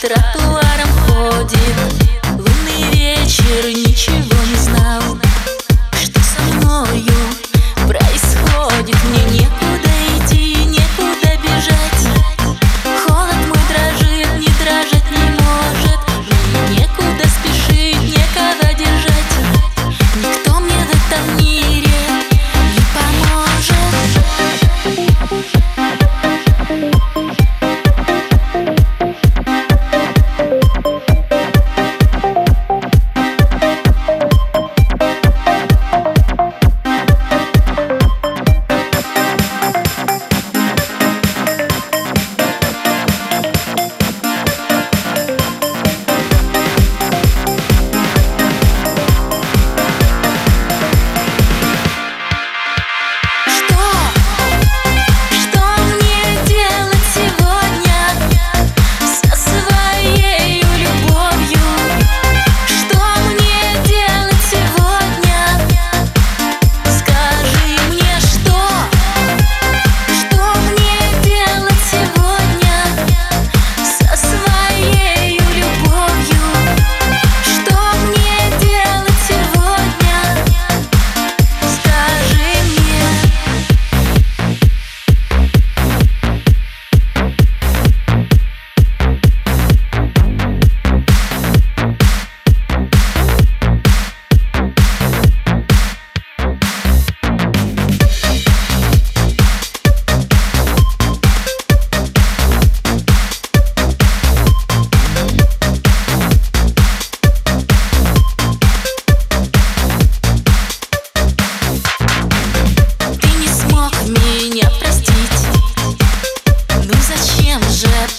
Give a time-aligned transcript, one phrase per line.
[0.00, 1.58] по тротуарам ходит.
[2.36, 4.37] Лунный вечер ничего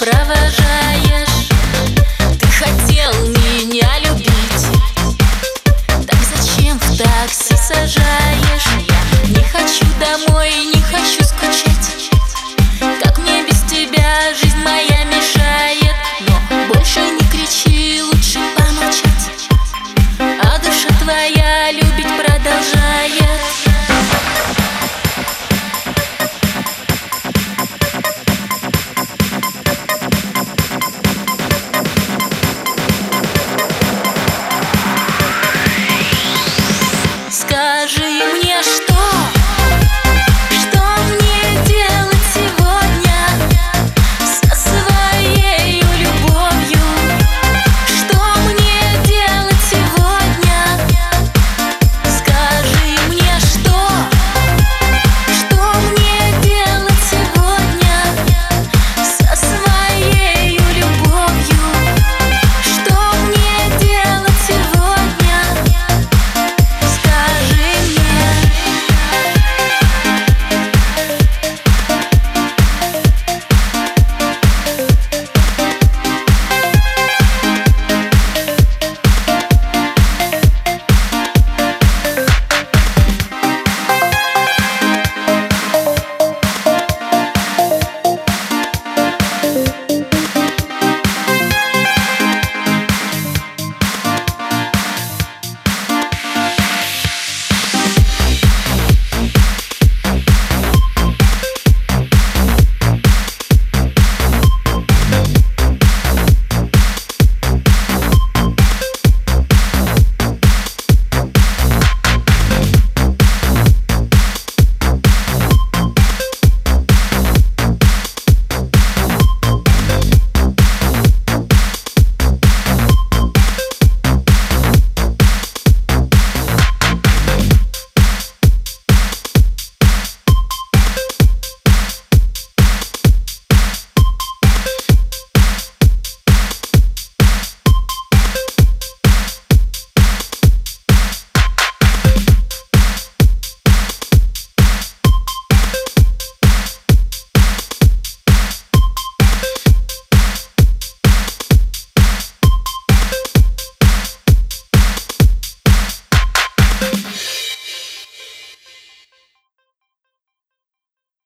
[0.10, 1.50] провожаешь.
[2.40, 4.66] Ты хотел меня любить.
[6.08, 8.68] Так зачем такси сажаешь?
[8.88, 12.10] Я не хочу домой, не хочу скучать.
[13.04, 15.96] Как мне без тебя жизнь моя мешает?
[16.22, 19.50] Но больше не кричи, лучше помолчать.
[20.20, 23.69] А душа твоя любить продолжает.